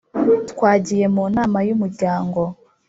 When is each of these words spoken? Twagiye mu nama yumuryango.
Twagiye 0.51 1.05
mu 1.15 1.23
nama 1.35 1.57
yumuryango. 1.67 2.41